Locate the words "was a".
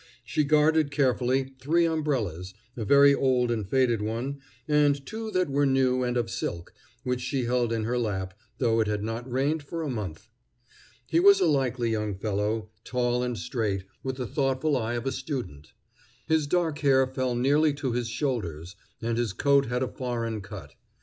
11.19-11.45